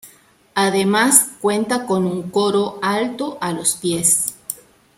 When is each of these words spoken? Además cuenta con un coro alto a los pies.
Además 0.55 1.33
cuenta 1.41 1.85
con 1.85 2.05
un 2.07 2.31
coro 2.31 2.79
alto 2.81 3.37
a 3.39 3.51
los 3.53 3.75
pies. 3.75 4.33